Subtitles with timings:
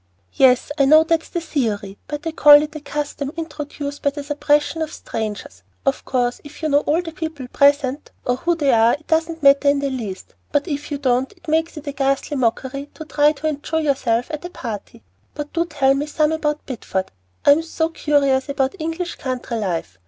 [0.33, 4.23] "Yes, I know that's the theory, but I call it a custom introduced for the
[4.23, 5.61] suppression of strangers.
[5.85, 9.43] Of course, if you know all the people present, or who they are, it doesn't
[9.43, 13.05] matter in the least; but if you don't, it makes it a ghastly mockery to
[13.05, 15.03] try to enjoy yourself at a party.
[15.35, 17.09] But do tell me some more about Bideford.
[17.45, 19.99] I'm so curious about English country life.